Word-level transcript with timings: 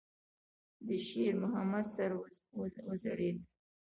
د 0.87 0.89
شېرمحمد 1.07 1.85
سر 1.95 2.11
وځړېد. 2.87 3.37